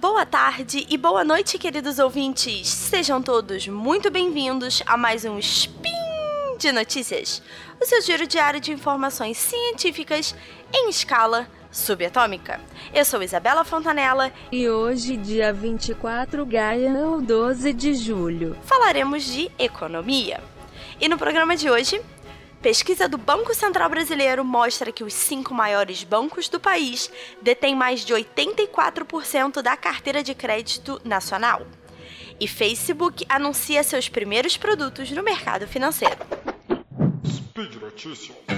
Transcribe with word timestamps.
boa 0.00 0.26
tarde 0.26 0.86
e 0.90 0.96
boa 0.98 1.24
noite, 1.24 1.58
queridos 1.58 1.98
ouvintes. 1.98 2.68
Sejam 2.68 3.22
todos 3.22 3.66
muito 3.66 4.10
bem-vindos 4.10 4.82
a 4.84 4.94
mais 4.96 5.24
um 5.24 5.38
Spin 5.38 5.88
de 6.58 6.70
Notícias, 6.70 7.42
o 7.80 7.86
seu 7.86 8.02
giro 8.02 8.26
diário 8.26 8.60
de 8.60 8.72
informações 8.72 9.38
científicas 9.38 10.34
em 10.72 10.90
escala 10.90 11.48
subatômica. 11.70 12.60
Eu 12.92 13.06
sou 13.06 13.22
Isabela 13.22 13.64
Fontanella 13.64 14.32
e 14.52 14.68
hoje, 14.68 15.16
dia 15.16 15.50
24 15.52 16.44
Gaia, 16.44 16.92
ou 16.92 17.22
12 17.22 17.72
de 17.72 17.94
julho, 17.94 18.56
falaremos 18.64 19.24
de 19.24 19.50
economia. 19.58 20.42
E 21.00 21.08
no 21.08 21.16
programa 21.16 21.56
de 21.56 21.70
hoje, 21.70 22.00
Pesquisa 22.66 23.08
do 23.08 23.16
Banco 23.16 23.54
Central 23.54 23.88
Brasileiro 23.88 24.44
mostra 24.44 24.90
que 24.90 25.04
os 25.04 25.14
cinco 25.14 25.54
maiores 25.54 26.02
bancos 26.02 26.48
do 26.48 26.58
país 26.58 27.08
detêm 27.40 27.76
mais 27.76 28.04
de 28.04 28.12
84% 28.12 29.62
da 29.62 29.76
carteira 29.76 30.20
de 30.20 30.34
crédito 30.34 31.00
nacional. 31.04 31.64
E 32.40 32.48
Facebook 32.48 33.24
anuncia 33.28 33.84
seus 33.84 34.08
primeiros 34.08 34.56
produtos 34.56 35.12
no 35.12 35.22
mercado 35.22 35.68
financeiro. 35.68 36.18
Speed 37.24 37.76
Notícias. 37.76 38.55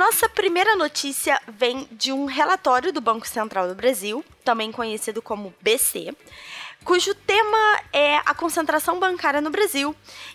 Nossa 0.00 0.30
primeira 0.30 0.74
notícia 0.76 1.38
vem 1.46 1.86
de 1.92 2.10
um 2.10 2.24
relatório 2.24 2.90
do 2.90 3.02
Banco 3.02 3.28
Central 3.28 3.68
do 3.68 3.74
Brasil, 3.74 4.24
também 4.42 4.72
conhecido 4.72 5.20
como 5.20 5.52
BC, 5.60 6.16
cujo 6.84 7.14
tema 7.14 7.80
é 7.92 8.16
a 8.18 8.34
concentração 8.34 8.98
bancária 8.98 9.40
no 9.40 9.50
Brasil. 9.50 9.94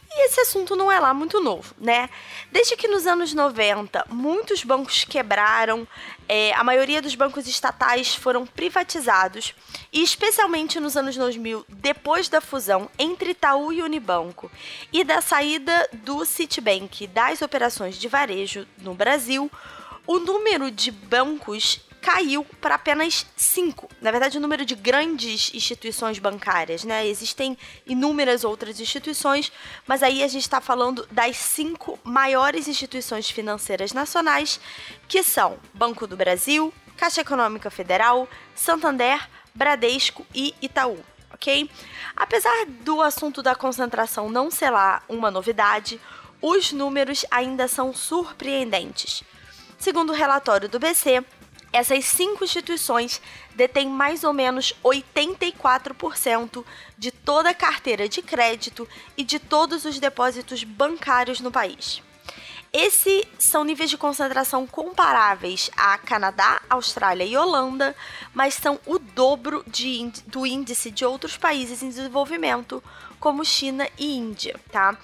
E 0.10 0.28
esse 0.28 0.40
assunto 0.40 0.76
não 0.76 0.92
é 0.92 1.00
lá 1.00 1.14
muito 1.14 1.42
novo, 1.42 1.74
né? 1.78 2.10
Desde 2.52 2.78
que 2.78 2.88
nos 2.88 3.06
anos 3.06 3.34
90 3.34 4.06
muitos 4.10 4.64
bancos 4.64 5.04
quebraram, 5.04 5.86
é, 6.30 6.54
a 6.54 6.64
maioria 6.64 7.02
dos 7.02 7.16
bancos 7.16 7.48
estatais 7.48 8.16
foram 8.16 8.46
privatizados, 8.46 9.54
e 9.92 10.02
especialmente 10.02 10.80
nos 10.80 10.96
anos 10.96 11.16
2000, 11.16 11.66
depois 11.70 12.30
da 12.30 12.40
fusão 12.40 12.90
entre 12.98 13.32
Itaú 13.32 13.74
e 13.74 13.82
Unibanco 13.82 14.50
e 14.94 15.04
da 15.04 15.22
saída 15.22 15.90
do 15.92 16.24
Citibank 16.24 17.08
das 17.08 17.42
operações 17.42 17.98
de 17.98 18.08
varejo 18.08 18.66
no 18.78 18.94
Brasil, 18.94 19.52
o 20.08 20.20
número 20.20 20.72
de 20.72 20.92
bancos 20.92 21.82
caiu 22.06 22.46
para 22.62 22.76
apenas 22.76 23.26
cinco. 23.36 23.90
Na 24.00 24.12
verdade, 24.12 24.38
o 24.38 24.42
número 24.42 24.64
de 24.64 24.76
grandes 24.76 25.52
instituições 25.56 26.20
bancárias, 26.20 26.84
né? 26.84 27.08
Existem 27.08 27.58
inúmeras 27.88 28.44
outras 28.44 28.80
instituições, 28.80 29.52
mas 29.88 30.04
aí 30.04 30.22
a 30.22 30.28
gente 30.28 30.44
está 30.44 30.62
falando 30.62 31.08
das 31.10 31.36
cinco 31.36 31.98
maiores 32.04 32.68
instituições 32.68 33.28
financeiras 33.32 33.92
nacionais, 33.92 34.60
que 35.08 35.24
são 35.24 35.58
Banco 35.74 36.06
do 36.06 36.16
Brasil, 36.16 36.72
Caixa 36.96 37.22
Econômica 37.22 37.72
Federal, 37.72 38.30
Santander, 38.54 39.28
Bradesco 39.56 40.28
e 40.32 40.54
Itaú. 40.62 41.00
Ok? 41.34 41.68
Apesar 42.16 42.68
do 42.68 43.02
assunto 43.02 43.42
da 43.42 43.56
concentração 43.56 44.30
não 44.30 44.52
ser 44.52 44.70
lá 44.70 45.02
uma 45.10 45.32
novidade, 45.32 46.00
os 46.40 46.72
números 46.72 47.26
ainda 47.32 47.68
são 47.68 47.96
surpreendentes. 47.96 49.24
Segundo 49.78 50.12
o 50.12 50.16
relatório 50.16 50.70
do 50.70 50.80
BC, 50.80 51.24
essas 51.72 52.06
cinco 52.06 52.44
instituições 52.44 53.22
detêm 53.56 53.88
mais 53.88 54.24
ou 54.24 54.34
menos 54.34 54.74
84% 54.84 56.64
de 56.98 57.12
toda 57.12 57.50
a 57.50 57.54
carteira 57.54 58.08
de 58.08 58.22
crédito 58.22 58.88
e 59.18 59.24
de 59.24 59.40
todos 59.40 59.86
os 59.86 60.00
depósitos 60.00 60.64
bancários 60.64 61.40
no 61.40 61.52
país. 61.52 62.02
Esses 62.78 63.24
são 63.40 63.64
níveis 63.64 63.90
de 63.90 63.98
concentração 63.98 64.68
comparáveis 64.68 65.72
a 65.78 65.98
Canadá, 65.98 66.62
Austrália 66.70 67.24
e 67.24 67.38
Holanda, 67.38 67.96
mas 68.34 68.54
são 68.54 68.78
o 68.86 69.00
dobro 69.00 69.64
de, 69.66 70.12
do 70.28 70.46
índice 70.46 70.92
de 70.92 71.06
outros 71.06 71.38
países 71.38 71.82
em 71.82 71.88
desenvolvimento, 71.88 72.84
como 73.18 73.46
China 73.46 73.88
e 73.98 74.18
Índia, 74.18 74.60
tá? 74.74 74.98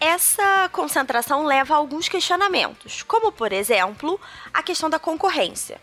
Essa 0.00 0.70
concentração 0.72 1.44
leva 1.44 1.74
a 1.74 1.76
alguns 1.76 2.08
questionamentos, 2.08 3.02
como 3.02 3.30
por 3.30 3.52
exemplo, 3.52 4.18
a 4.52 4.62
questão 4.62 4.88
da 4.88 4.98
concorrência. 4.98 5.78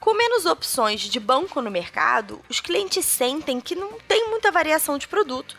Com 0.00 0.14
menos 0.14 0.46
opções 0.46 1.00
de 1.00 1.18
banco 1.18 1.60
no 1.60 1.70
mercado, 1.70 2.40
os 2.48 2.60
clientes 2.60 3.04
sentem 3.04 3.60
que 3.60 3.74
não 3.74 3.98
tem 4.06 4.30
muita 4.30 4.52
variação 4.52 4.96
de 4.96 5.08
produto 5.08 5.56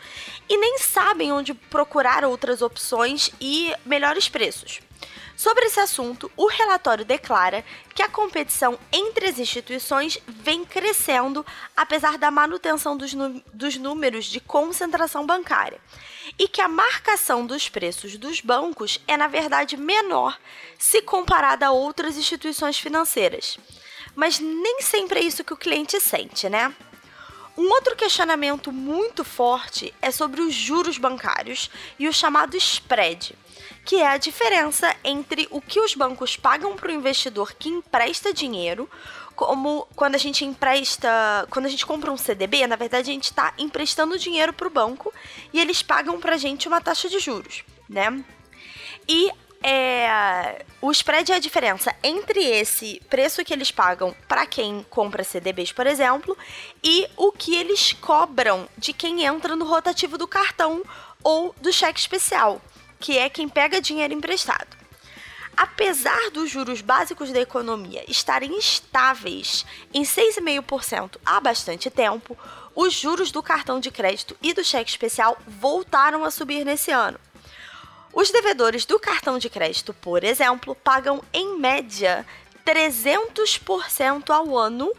e 0.48 0.56
nem 0.56 0.78
sabem 0.78 1.30
onde 1.30 1.52
procurar 1.52 2.24
outras 2.24 2.62
opções 2.62 3.30
e 3.38 3.74
melhores 3.84 4.30
preços. 4.30 4.80
Sobre 5.36 5.66
esse 5.66 5.80
assunto, 5.80 6.30
o 6.36 6.46
relatório 6.46 7.04
declara 7.04 7.64
que 7.94 8.02
a 8.02 8.08
competição 8.08 8.78
entre 8.92 9.26
as 9.26 9.38
instituições 9.38 10.18
vem 10.26 10.64
crescendo, 10.64 11.44
apesar 11.76 12.16
da 12.18 12.30
manutenção 12.30 12.96
dos, 12.96 13.14
dos, 13.52 13.76
números 13.76 14.26
de 14.26 14.40
concentração 14.40 15.24
bancária, 15.24 15.80
e 16.38 16.46
que 16.46 16.60
a 16.60 16.68
marcação 16.68 17.46
dos 17.46 17.68
preços 17.68 18.16
dos 18.16 18.40
bancos 18.40 19.00
é, 19.06 19.16
na 19.16 19.28
verdade, 19.28 19.76
menor 19.78 20.38
se 20.78 21.00
comparada 21.02 21.66
a 21.66 21.72
outras 21.72 22.16
instituições 22.18 22.78
financeiras 22.78 23.58
mas 24.20 24.38
nem 24.38 24.82
sempre 24.82 25.18
é 25.18 25.22
isso 25.22 25.42
que 25.42 25.54
o 25.54 25.56
cliente 25.56 25.98
sente, 25.98 26.46
né? 26.46 26.74
Um 27.56 27.70
outro 27.70 27.96
questionamento 27.96 28.70
muito 28.70 29.24
forte 29.24 29.94
é 30.02 30.10
sobre 30.10 30.42
os 30.42 30.52
juros 30.52 30.98
bancários 30.98 31.70
e 31.98 32.06
o 32.06 32.12
chamado 32.12 32.54
spread, 32.54 33.34
que 33.82 33.96
é 33.96 34.06
a 34.06 34.18
diferença 34.18 34.94
entre 35.02 35.48
o 35.50 35.58
que 35.58 35.80
os 35.80 35.94
bancos 35.94 36.36
pagam 36.36 36.76
para 36.76 36.88
o 36.88 36.94
investidor 36.94 37.54
que 37.54 37.70
empresta 37.70 38.30
dinheiro, 38.30 38.90
como 39.34 39.88
quando 39.96 40.16
a 40.16 40.18
gente 40.18 40.44
empresta, 40.44 41.46
quando 41.48 41.64
a 41.64 41.70
gente 41.70 41.86
compra 41.86 42.12
um 42.12 42.16
CDB, 42.18 42.66
na 42.66 42.76
verdade 42.76 43.08
a 43.08 43.14
gente 43.14 43.30
está 43.30 43.54
emprestando 43.56 44.18
dinheiro 44.18 44.52
para 44.52 44.68
o 44.68 44.70
banco 44.70 45.10
e 45.50 45.58
eles 45.58 45.82
pagam 45.82 46.20
para 46.20 46.34
a 46.34 46.38
gente 46.38 46.68
uma 46.68 46.82
taxa 46.82 47.08
de 47.08 47.18
juros, 47.18 47.64
né? 47.88 48.22
E 49.08 49.30
é, 49.62 50.64
o 50.80 50.90
spread 50.90 51.30
é 51.30 51.36
a 51.36 51.40
diferença 51.40 51.94
entre 52.02 52.42
esse 52.42 53.00
preço 53.10 53.44
que 53.44 53.52
eles 53.52 53.70
pagam 53.70 54.14
para 54.26 54.46
quem 54.46 54.84
compra 54.88 55.22
CDBs, 55.22 55.72
por 55.72 55.86
exemplo, 55.86 56.36
e 56.82 57.06
o 57.16 57.30
que 57.30 57.54
eles 57.54 57.92
cobram 57.92 58.66
de 58.78 58.92
quem 58.92 59.24
entra 59.24 59.54
no 59.54 59.66
rotativo 59.66 60.16
do 60.16 60.26
cartão 60.26 60.82
ou 61.22 61.54
do 61.60 61.72
cheque 61.72 62.00
especial, 62.00 62.60
que 62.98 63.18
é 63.18 63.28
quem 63.28 63.48
pega 63.48 63.80
dinheiro 63.80 64.14
emprestado. 64.14 64.78
Apesar 65.54 66.30
dos 66.30 66.48
juros 66.48 66.80
básicos 66.80 67.30
da 67.30 67.40
economia 67.40 68.02
estarem 68.08 68.56
estáveis 68.58 69.66
em 69.92 70.02
6,5% 70.02 71.18
há 71.26 71.38
bastante 71.38 71.90
tempo, 71.90 72.38
os 72.74 72.94
juros 72.94 73.30
do 73.30 73.42
cartão 73.42 73.78
de 73.78 73.90
crédito 73.90 74.34
e 74.40 74.54
do 74.54 74.64
cheque 74.64 74.88
especial 74.88 75.36
voltaram 75.46 76.24
a 76.24 76.30
subir 76.30 76.64
nesse 76.64 76.90
ano 76.90 77.18
os 78.12 78.30
devedores 78.30 78.84
do 78.84 78.98
cartão 78.98 79.38
de 79.38 79.48
crédito, 79.48 79.94
por 79.94 80.24
exemplo, 80.24 80.74
pagam 80.74 81.22
em 81.32 81.58
média 81.58 82.26
300% 82.66 84.30
ao 84.30 84.56
ano, 84.56 84.92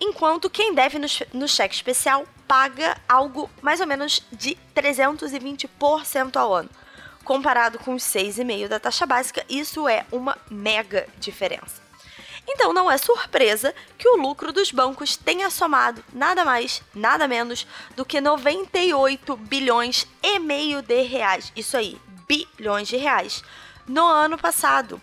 enquanto 0.00 0.50
quem 0.50 0.74
deve 0.74 0.98
no, 0.98 1.06
no 1.32 1.48
cheque 1.48 1.74
especial 1.74 2.26
paga 2.48 2.96
algo 3.08 3.50
mais 3.62 3.80
ou 3.80 3.86
menos 3.86 4.22
de 4.32 4.56
320% 4.74 6.36
ao 6.36 6.54
ano. 6.54 6.70
Comparado 7.22 7.78
com 7.78 7.94
os 7.94 8.02
6,5% 8.02 8.68
da 8.68 8.80
taxa 8.80 9.06
básica, 9.06 9.44
isso 9.48 9.88
é 9.88 10.04
uma 10.12 10.36
mega 10.50 11.06
diferença. 11.18 11.82
Então 12.46 12.72
não 12.72 12.90
é 12.90 12.98
surpresa 12.98 13.74
que 13.96 14.08
o 14.08 14.16
lucro 14.16 14.52
dos 14.52 14.70
bancos 14.70 15.16
tenha 15.16 15.48
somado 15.48 16.04
nada 16.12 16.44
mais, 16.44 16.82
nada 16.94 17.26
menos 17.26 17.66
do 17.96 18.04
que 18.04 18.20
98 18.20 19.36
bilhões 19.36 20.06
e 20.22 20.38
meio 20.38 20.82
de 20.82 21.02
reais. 21.02 21.50
Isso 21.56 21.76
aí, 21.76 21.98
bilhões 22.28 22.88
de 22.88 22.96
reais 22.96 23.42
no 23.86 24.04
ano 24.04 24.38
passado, 24.38 25.00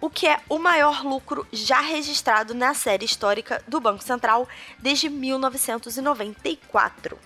o 0.00 0.08
que 0.08 0.26
é 0.26 0.40
o 0.48 0.58
maior 0.58 1.04
lucro 1.04 1.46
já 1.52 1.80
registrado 1.80 2.54
na 2.54 2.74
série 2.74 3.04
histórica 3.04 3.62
do 3.68 3.80
Banco 3.80 4.02
Central 4.02 4.48
desde 4.78 5.08
1994. 5.08 7.18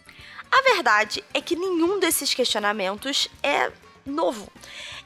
A 0.51 0.63
verdade 0.63 1.23
é 1.33 1.41
que 1.41 1.57
nenhum 1.57 2.01
desses 2.01 2.35
questionamentos 2.35 3.29
é 3.43 3.73
novo. 4.05 4.51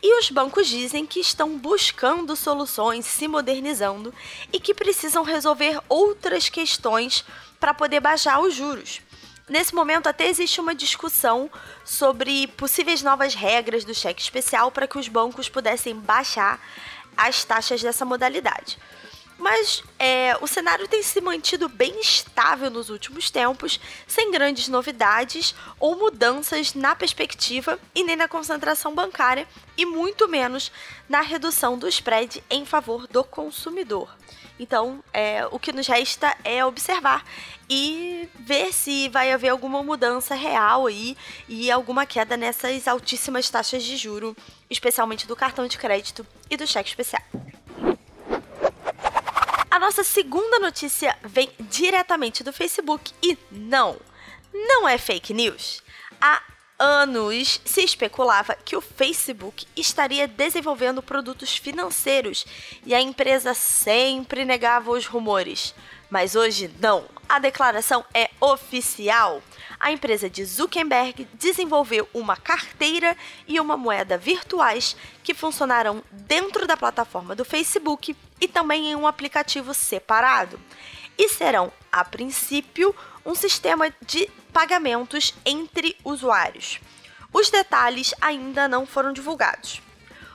E 0.02 0.18
os 0.18 0.30
bancos 0.30 0.66
dizem 0.66 1.06
que 1.06 1.20
estão 1.20 1.58
buscando 1.58 2.36
soluções, 2.36 3.06
se 3.06 3.26
modernizando 3.26 4.14
e 4.52 4.60
que 4.60 4.74
precisam 4.74 5.22
resolver 5.22 5.80
outras 5.88 6.48
questões 6.48 7.24
para 7.58 7.74
poder 7.74 8.00
baixar 8.00 8.40
os 8.40 8.54
juros. 8.54 9.00
Nesse 9.48 9.74
momento, 9.74 10.08
até 10.08 10.28
existe 10.28 10.60
uma 10.60 10.74
discussão 10.74 11.50
sobre 11.84 12.46
possíveis 12.48 13.02
novas 13.02 13.34
regras 13.34 13.84
do 13.84 13.94
cheque 13.94 14.20
especial 14.20 14.70
para 14.70 14.86
que 14.86 14.98
os 14.98 15.08
bancos 15.08 15.48
pudessem 15.48 15.94
baixar 15.94 16.60
as 17.16 17.44
taxas 17.44 17.82
dessa 17.82 18.04
modalidade. 18.04 18.78
Mas 19.38 19.84
é, 19.98 20.36
o 20.40 20.48
cenário 20.48 20.88
tem 20.88 21.02
se 21.02 21.20
mantido 21.20 21.68
bem 21.68 22.00
estável 22.00 22.68
nos 22.70 22.90
últimos 22.90 23.30
tempos, 23.30 23.80
sem 24.06 24.32
grandes 24.32 24.66
novidades 24.66 25.54
ou 25.78 25.96
mudanças 25.96 26.74
na 26.74 26.94
perspectiva 26.94 27.78
e 27.94 28.02
nem 28.02 28.16
na 28.16 28.26
concentração 28.26 28.94
bancária, 28.94 29.46
e 29.76 29.86
muito 29.86 30.28
menos 30.28 30.72
na 31.08 31.20
redução 31.20 31.78
do 31.78 31.88
spread 31.88 32.42
em 32.50 32.66
favor 32.66 33.06
do 33.06 33.22
consumidor. 33.22 34.10
Então, 34.58 35.02
é, 35.12 35.46
o 35.52 35.58
que 35.58 35.72
nos 35.72 35.86
resta 35.86 36.36
é 36.44 36.64
observar 36.64 37.24
e 37.70 38.28
ver 38.34 38.72
se 38.72 39.08
vai 39.08 39.32
haver 39.32 39.50
alguma 39.50 39.82
mudança 39.82 40.34
real 40.34 40.86
aí 40.86 41.16
e 41.48 41.70
alguma 41.70 42.04
queda 42.04 42.36
nessas 42.36 42.88
altíssimas 42.88 43.48
taxas 43.48 43.84
de 43.84 43.96
juro, 43.96 44.36
especialmente 44.68 45.26
do 45.26 45.36
cartão 45.36 45.66
de 45.66 45.78
crédito 45.78 46.26
e 46.50 46.56
do 46.56 46.66
cheque 46.66 46.88
especial. 46.88 47.22
A 49.70 49.78
nossa 49.78 50.02
segunda 50.02 50.58
notícia 50.58 51.16
vem 51.22 51.50
diretamente 51.60 52.42
do 52.42 52.52
Facebook 52.52 53.12
e 53.22 53.38
não, 53.50 53.96
não 54.52 54.88
é 54.88 54.98
fake 54.98 55.32
news. 55.32 55.82
Há 56.20 56.42
anos 56.78 57.60
se 57.64 57.82
especulava 57.82 58.54
que 58.54 58.76
o 58.76 58.80
Facebook 58.80 59.66
estaria 59.76 60.28
desenvolvendo 60.28 61.02
produtos 61.02 61.56
financeiros 61.56 62.46
e 62.86 62.94
a 62.94 63.00
empresa 63.00 63.52
sempre 63.52 64.44
negava 64.44 64.90
os 64.90 65.06
rumores. 65.06 65.74
Mas 66.08 66.34
hoje 66.34 66.70
não, 66.80 67.04
a 67.28 67.38
declaração 67.38 68.04
é 68.14 68.30
oficial. 68.40 69.42
A 69.78 69.92
empresa 69.92 70.30
de 70.30 70.44
Zuckerberg 70.44 71.28
desenvolveu 71.34 72.08
uma 72.14 72.36
carteira 72.36 73.16
e 73.46 73.60
uma 73.60 73.76
moeda 73.76 74.16
virtuais 74.16 74.96
que 75.22 75.34
funcionarão 75.34 76.02
dentro 76.10 76.66
da 76.66 76.76
plataforma 76.76 77.34
do 77.34 77.44
Facebook 77.44 78.16
e 78.40 78.48
também 78.48 78.90
em 78.90 78.96
um 78.96 79.06
aplicativo 79.06 79.74
separado. 79.74 80.58
E 81.18 81.28
serão, 81.28 81.72
a 81.90 82.04
princípio, 82.04 82.94
um 83.28 83.34
sistema 83.34 83.94
de 84.06 84.26
pagamentos 84.54 85.34
entre 85.44 85.94
usuários. 86.02 86.80
Os 87.30 87.50
detalhes 87.50 88.14
ainda 88.22 88.66
não 88.66 88.86
foram 88.86 89.12
divulgados. 89.12 89.82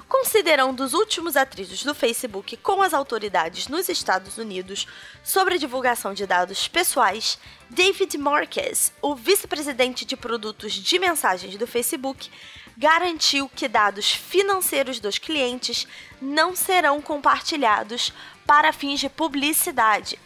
Considerando 0.07 0.81
os 0.83 0.93
últimos 0.93 1.35
atritos 1.35 1.83
do 1.83 1.95
Facebook 1.95 2.55
com 2.57 2.83
as 2.83 2.93
autoridades 2.93 3.67
nos 3.67 3.89
Estados 3.89 4.37
Unidos 4.37 4.87
sobre 5.23 5.55
a 5.55 5.57
divulgação 5.57 6.13
de 6.13 6.27
dados 6.27 6.67
pessoais, 6.67 7.39
David 7.67 8.15
Marquez, 8.19 8.93
o 9.01 9.15
vice-presidente 9.15 10.05
de 10.05 10.15
produtos 10.15 10.73
de 10.73 10.99
mensagens 10.99 11.57
do 11.57 11.65
Facebook, 11.65 12.29
garantiu 12.77 13.49
que 13.49 13.67
dados 13.67 14.11
financeiros 14.11 14.99
dos 14.99 15.17
clientes 15.17 15.87
não 16.21 16.55
serão 16.55 17.01
compartilhados 17.01 18.13
para 18.45 18.71
fins 18.71 18.99
de 18.99 19.09
publicidade. 19.09 20.19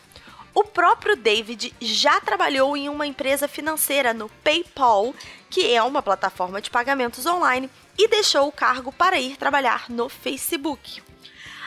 O 0.58 0.64
próprio 0.64 1.16
David 1.16 1.72
já 1.80 2.20
trabalhou 2.20 2.76
em 2.76 2.90
uma 2.90 3.06
empresa 3.06 3.48
financeira 3.48 4.12
no 4.12 4.28
PayPal, 4.44 5.14
que 5.52 5.72
é 5.72 5.84
uma 5.84 6.02
plataforma 6.02 6.60
de 6.60 6.72
pagamentos 6.72 7.28
online 7.28 7.70
e 7.96 8.08
deixou 8.08 8.48
o 8.48 8.52
cargo 8.52 8.92
para 8.92 9.20
ir 9.20 9.38
trabalhar 9.38 9.86
no 9.88 10.10
Facebook. 10.10 11.04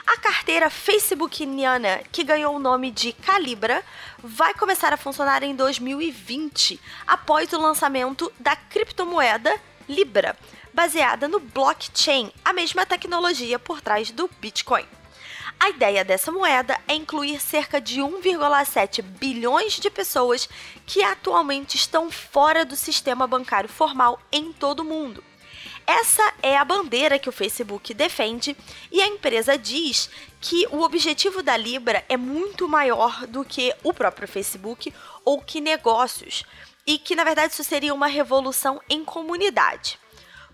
A 0.05 0.17
carteira 0.19 0.69
Facebookiana, 0.69 2.01
que 2.11 2.25
ganhou 2.25 2.57
o 2.57 2.59
nome 2.59 2.91
de 2.91 3.13
Calibra, 3.13 3.85
vai 4.19 4.55
começar 4.55 4.93
a 4.93 4.97
funcionar 4.97 5.45
em 5.45 5.55
2020, 5.55 6.81
após 7.07 7.53
o 7.53 7.61
lançamento 7.61 8.33
da 8.41 8.57
criptomoeda 8.57 9.55
Libra, 9.89 10.37
baseada 10.75 11.29
no 11.29 11.39
blockchain, 11.39 12.33
a 12.45 12.53
mesma 12.53 12.85
tecnologia 12.85 13.57
por 13.57 13.81
trás 13.81 14.11
do 14.11 14.29
Bitcoin. 14.41 15.00
A 15.63 15.69
ideia 15.69 16.03
dessa 16.03 16.33
moeda 16.33 16.81
é 16.89 16.95
incluir 16.95 17.39
cerca 17.39 17.79
de 17.79 18.01
1,7 18.01 19.03
bilhões 19.03 19.75
de 19.75 19.91
pessoas 19.91 20.49
que 20.87 21.03
atualmente 21.03 21.77
estão 21.77 22.11
fora 22.11 22.65
do 22.65 22.75
sistema 22.75 23.27
bancário 23.27 23.69
formal 23.69 24.19
em 24.33 24.55
todo 24.55 24.81
o 24.81 24.85
mundo. 24.85 25.23
Essa 25.87 26.33
é 26.43 26.57
a 26.57 26.65
bandeira 26.65 27.19
que 27.19 27.29
o 27.29 27.33
Facebook 27.33 27.93
defende 27.93 28.57
e 28.91 29.03
a 29.03 29.07
empresa 29.07 29.59
diz 29.59 30.09
que 30.41 30.67
o 30.71 30.81
objetivo 30.81 31.43
da 31.43 31.59
Libra 31.59 32.03
é 32.09 32.17
muito 32.17 32.67
maior 32.67 33.27
do 33.27 33.45
que 33.45 33.75
o 33.83 33.93
próprio 33.93 34.27
Facebook 34.27 34.95
ou 35.27 35.43
que 35.43 35.61
negócios, 35.61 36.43
e 36.87 36.97
que 36.97 37.15
na 37.15 37.23
verdade 37.23 37.53
isso 37.53 37.65
seria 37.65 37.93
uma 37.93 38.07
revolução 38.07 38.81
em 38.89 39.05
comunidade. 39.05 39.99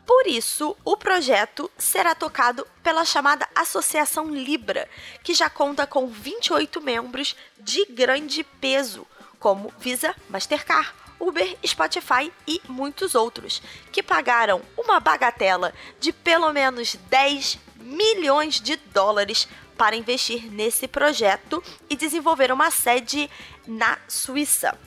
Por 0.07 0.27
isso, 0.29 0.77
o 0.85 0.97
projeto 0.97 1.69
será 1.77 2.15
tocado 2.15 2.65
pela 2.81 3.05
chamada 3.05 3.49
Associação 3.55 4.33
Libra, 4.33 4.89
que 5.25 5.35
já 5.35 5.51
conta 5.51 5.85
com 5.85 6.07
28 6.07 6.81
membros 6.81 7.35
de 7.59 7.85
grande 7.87 8.45
peso, 8.45 9.05
como 9.41 9.75
Visa, 9.81 10.15
Mastercard, 10.29 10.93
Uber, 11.19 11.57
Spotify 11.67 12.33
e 12.47 12.63
muitos 12.69 13.17
outros, 13.17 13.61
que 13.91 14.03
pagaram 14.03 14.63
uma 14.77 15.01
bagatela 15.01 15.75
de 15.99 16.13
pelo 16.13 16.53
menos 16.53 16.95
10 17.11 17.59
milhões 17.81 18.61
de 18.61 18.77
dólares 18.77 19.49
para 19.77 19.97
investir 19.97 20.51
nesse 20.53 20.87
projeto 20.87 21.63
e 21.91 21.97
desenvolver 21.97 22.53
uma 22.53 22.71
sede 22.71 23.29
na 23.67 23.99
Suíça. 24.07 24.79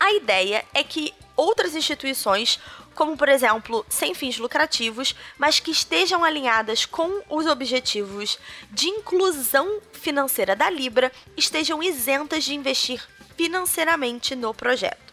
A 0.00 0.12
ideia 0.14 0.64
é 0.72 0.82
que 0.82 1.12
outras 1.36 1.74
instituições, 1.74 2.58
como 2.94 3.18
por 3.18 3.28
exemplo, 3.28 3.84
sem 3.86 4.14
fins 4.14 4.38
lucrativos, 4.38 5.14
mas 5.38 5.60
que 5.60 5.70
estejam 5.70 6.24
alinhadas 6.24 6.86
com 6.86 7.22
os 7.28 7.44
objetivos 7.46 8.38
de 8.70 8.88
inclusão 8.88 9.80
financeira 9.92 10.56
da 10.56 10.70
Libra, 10.70 11.12
estejam 11.36 11.82
isentas 11.82 12.44
de 12.44 12.54
investir 12.54 13.06
financeiramente 13.36 14.34
no 14.34 14.54
projeto. 14.54 15.10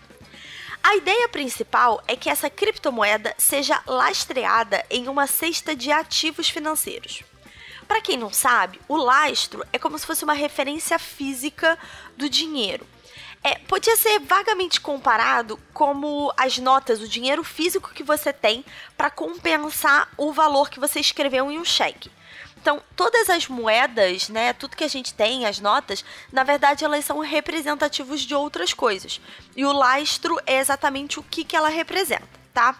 A 0.81 0.95
ideia 0.95 1.27
principal 1.27 2.01
é 2.07 2.15
que 2.15 2.29
essa 2.29 2.49
criptomoeda 2.49 3.35
seja 3.37 3.81
lastreada 3.85 4.85
em 4.89 5.09
uma 5.09 5.27
cesta 5.27 5.75
de 5.75 5.91
ativos 5.91 6.47
financeiros. 6.47 7.23
Para 7.85 8.01
quem 8.01 8.17
não 8.17 8.31
sabe, 8.31 8.79
o 8.87 8.95
lastro 8.95 9.65
é 9.73 9.77
como 9.77 9.99
se 9.99 10.05
fosse 10.05 10.23
uma 10.23 10.33
referência 10.33 10.97
física 10.97 11.77
do 12.15 12.29
dinheiro. 12.29 12.87
É, 13.47 13.59
podia 13.59 13.95
ser 13.95 14.19
vagamente 14.19 14.81
comparado 14.81 15.57
como 15.73 16.33
as 16.35 16.57
notas, 16.57 16.99
o 16.99 17.07
dinheiro 17.07 17.45
físico 17.45 17.93
que 17.93 18.03
você 18.03 18.33
tem 18.33 18.65
para 18.97 19.09
compensar 19.09 20.09
o 20.17 20.33
valor 20.33 20.69
que 20.69 20.81
você 20.81 20.99
escreveu 20.99 21.49
em 21.49 21.57
um 21.57 21.63
cheque. 21.63 22.11
Então, 22.59 22.83
todas 22.93 23.29
as 23.29 23.47
moedas, 23.47 24.27
né, 24.27 24.51
tudo 24.51 24.75
que 24.75 24.83
a 24.83 24.89
gente 24.89 25.13
tem, 25.13 25.45
as 25.45 25.61
notas, 25.61 26.03
na 26.29 26.43
verdade 26.43 26.83
elas 26.83 27.05
são 27.05 27.19
representativos 27.19 28.19
de 28.19 28.35
outras 28.35 28.73
coisas. 28.73 29.21
E 29.55 29.63
o 29.63 29.71
lastro 29.71 30.37
é 30.45 30.59
exatamente 30.59 31.17
o 31.17 31.23
que, 31.23 31.45
que 31.45 31.55
ela 31.55 31.69
representa, 31.69 32.27
tá? 32.53 32.77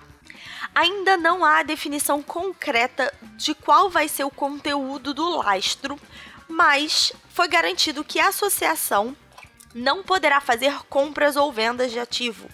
Ainda 0.75 1.15
não 1.15 1.46
há 1.46 1.63
definição 1.63 2.22
concreta 2.22 3.13
de 3.38 3.56
qual 3.56 3.89
vai 3.89 4.10
ser 4.10 4.25
o 4.25 4.30
conteúdo 4.30 5.13
do 5.13 5.38
lastro, 5.38 5.98
mas 6.46 7.13
foi 7.30 7.48
garantido 7.48 8.03
que 8.03 8.20
a 8.20 8.27
associação 8.27 9.15
não 9.74 10.03
poderá 10.03 10.39
fazer 10.39 10.74
compras 10.89 11.36
ou 11.36 11.51
vendas 11.51 11.91
de 11.91 12.00
ativo. 12.00 12.47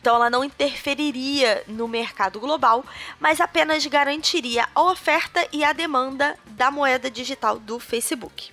Então 0.00 0.16
ela 0.16 0.30
não 0.30 0.42
interferiria 0.42 1.62
no 1.66 1.86
mercado 1.86 2.40
global, 2.40 2.84
mas 3.18 3.40
apenas 3.40 3.84
garantiria 3.84 4.66
a 4.74 4.82
oferta 4.82 5.46
e 5.52 5.62
a 5.62 5.72
demanda 5.72 6.38
da 6.46 6.70
moeda 6.70 7.10
digital 7.10 7.58
do 7.58 7.78
Facebook. 7.78 8.50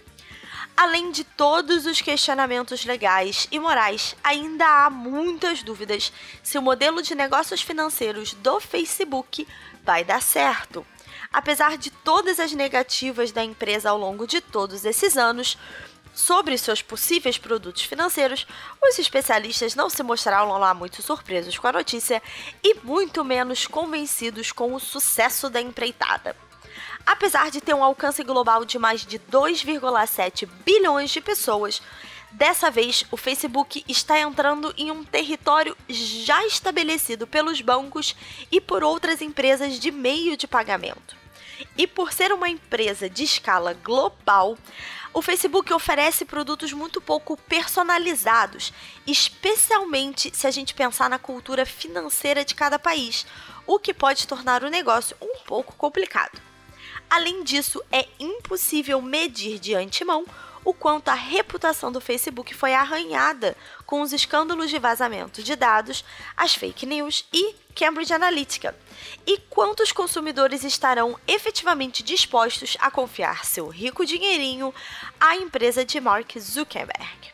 Além 0.75 1.09
de 1.09 1.23
todos 1.23 1.87
os 1.87 2.01
questionamentos 2.01 2.85
legais 2.85 3.47
e 3.51 3.57
morais, 3.59 4.15
ainda 4.23 4.63
há 4.63 4.89
muitas 4.89 5.63
dúvidas 5.63 6.13
se 6.43 6.57
o 6.57 6.61
modelo 6.61 7.01
de 7.01 7.15
negócios 7.15 7.61
financeiros 7.61 8.33
do 8.33 8.59
Facebook 8.59 9.47
vai 9.83 10.03
dar 10.03 10.21
certo. 10.21 10.85
Apesar 11.33 11.77
de 11.77 11.89
todas 11.89 12.39
as 12.39 12.51
negativas 12.53 13.31
da 13.31 13.43
empresa 13.43 13.89
ao 13.89 13.97
longo 13.97 14.27
de 14.27 14.39
todos 14.39 14.85
esses 14.85 15.17
anos, 15.17 15.57
sobre 16.17 16.57
seus 16.57 16.81
possíveis 16.81 17.37
produtos 17.37 17.83
financeiros, 17.83 18.47
os 18.83 18.97
especialistas 18.97 19.75
não 19.75 19.87
se 19.87 20.01
mostraram 20.01 20.57
lá 20.57 20.73
muito 20.73 21.03
surpresos 21.03 21.59
com 21.59 21.67
a 21.67 21.71
notícia 21.71 22.23
e 22.63 22.73
muito 22.83 23.23
menos 23.23 23.67
convencidos 23.67 24.51
com 24.51 24.73
o 24.73 24.79
sucesso 24.79 25.47
da 25.47 25.61
empreitada. 25.61 26.35
Apesar 27.05 27.51
de 27.51 27.61
ter 27.61 27.75
um 27.75 27.83
alcance 27.83 28.23
global 28.23 28.65
de 28.65 28.79
mais 28.79 29.05
de 29.05 29.19
2,7 29.19 30.49
bilhões 30.65 31.11
de 31.11 31.21
pessoas, 31.21 31.83
dessa 32.31 32.71
vez 32.71 33.05
o 33.11 33.15
Facebook 33.15 33.85
está 33.87 34.19
entrando 34.19 34.73
em 34.75 34.89
um 34.89 35.03
território 35.03 35.77
já 35.87 36.43
estabelecido 36.47 37.27
pelos 37.27 37.61
bancos 37.61 38.15
e 38.51 38.59
por 38.59 38.83
outras 38.83 39.21
empresas 39.21 39.79
de 39.79 39.91
meio 39.91 40.35
de 40.35 40.47
pagamento. 40.47 41.15
E 41.77 41.87
por 41.87 42.11
ser 42.11 42.31
uma 42.31 42.49
empresa 42.49 43.09
de 43.09 43.23
escala 43.23 43.73
global, 43.73 44.57
o 45.17 45.21
Facebook 45.23 45.73
oferece 45.73 46.25
produtos 46.25 46.71
muito 46.71 47.01
pouco 47.01 47.35
personalizados, 47.35 48.71
especialmente 49.07 50.29
se 50.31 50.45
a 50.45 50.51
gente 50.51 50.75
pensar 50.75 51.09
na 51.09 51.17
cultura 51.17 51.65
financeira 51.65 52.45
de 52.45 52.53
cada 52.53 52.77
país, 52.77 53.25
o 53.65 53.79
que 53.79 53.95
pode 53.95 54.27
tornar 54.27 54.63
o 54.63 54.69
negócio 54.69 55.17
um 55.19 55.39
pouco 55.43 55.73
complicado. 55.75 56.39
Além 57.09 57.43
disso, 57.43 57.83
é 57.91 58.07
impossível 58.19 59.01
medir 59.01 59.57
de 59.57 59.73
antemão 59.73 60.23
o 60.67 60.73
quanto 60.73 61.07
a 61.07 61.13
reputação 61.13 61.93
do 61.93 62.01
Facebook 62.01 62.53
foi 62.53 62.73
arranhada 62.73 63.55
com 63.85 64.01
os 64.01 64.11
escândalos 64.11 64.69
de 64.69 64.77
vazamento 64.77 65.41
de 65.41 65.55
dados, 65.55 66.03
as 66.35 66.55
fake 66.55 66.85
news 66.85 67.25
e 67.31 67.55
Cambridge 67.73 68.11
Analytica, 68.11 68.75
e 69.25 69.37
quantos 69.49 69.93
consumidores 69.93 70.65
estarão 70.65 71.17
efetivamente 71.25 72.03
dispostos 72.03 72.75
a 72.81 72.91
confiar 72.91 73.45
seu 73.45 73.69
rico 73.69 74.05
dinheirinho 74.05 74.75
à 75.17 75.37
empresa 75.37 75.85
de 75.85 76.01
Mark 76.01 76.37
Zuckerberg. 76.37 77.31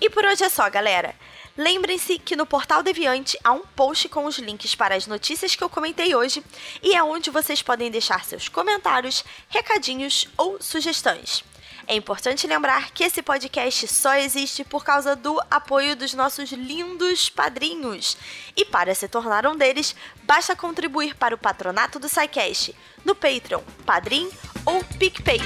E 0.00 0.08
por 0.08 0.24
hoje 0.24 0.44
é 0.44 0.48
só, 0.48 0.70
galera. 0.70 1.14
Lembrem-se 1.58 2.18
que 2.18 2.34
no 2.34 2.46
Portal 2.46 2.82
Deviante 2.82 3.38
há 3.44 3.52
um 3.52 3.66
post 3.76 4.08
com 4.08 4.24
os 4.24 4.38
links 4.38 4.74
para 4.74 4.94
as 4.94 5.06
notícias 5.06 5.54
que 5.54 5.62
eu 5.62 5.68
comentei 5.68 6.14
hoje 6.14 6.42
e 6.82 6.94
é 6.94 7.02
onde 7.02 7.28
vocês 7.28 7.60
podem 7.60 7.90
deixar 7.90 8.24
seus 8.24 8.48
comentários, 8.48 9.22
recadinhos 9.50 10.26
ou 10.38 10.58
sugestões. 10.62 11.44
É 11.90 11.94
importante 11.96 12.46
lembrar 12.46 12.92
que 12.92 13.02
esse 13.02 13.20
podcast 13.20 13.88
só 13.88 14.14
existe 14.14 14.62
por 14.62 14.84
causa 14.84 15.16
do 15.16 15.40
apoio 15.50 15.96
dos 15.96 16.14
nossos 16.14 16.52
lindos 16.52 17.28
padrinhos. 17.28 18.16
E 18.56 18.64
para 18.64 18.94
se 18.94 19.08
tornar 19.08 19.44
um 19.44 19.56
deles, 19.56 19.96
basta 20.22 20.54
contribuir 20.54 21.16
para 21.16 21.34
o 21.34 21.38
patronato 21.38 21.98
do 21.98 22.08
SciCast 22.08 22.76
no 23.04 23.12
Patreon, 23.16 23.62
Padrim 23.84 24.30
ou 24.64 24.84
PicPay. 25.00 25.40